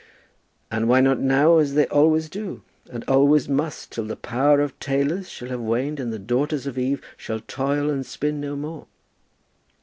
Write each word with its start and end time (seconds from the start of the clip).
"And 0.71 0.89
why 0.89 0.99
not 0.99 1.19
now 1.19 1.59
as 1.59 1.75
they 1.75 1.85
always 1.89 2.27
do, 2.27 2.63
and 2.91 3.03
always 3.07 3.47
must 3.47 3.91
till 3.91 4.05
the 4.05 4.15
power 4.15 4.59
of 4.59 4.79
tailors 4.79 5.29
shall 5.29 5.49
have 5.49 5.61
waned, 5.61 5.99
and 5.99 6.11
the 6.11 6.17
daughters 6.17 6.65
of 6.65 6.75
Eve 6.75 7.03
shall 7.15 7.41
toil 7.41 7.91
and 7.91 8.03
spin 8.03 8.41
no 8.41 8.55
more? 8.55 8.87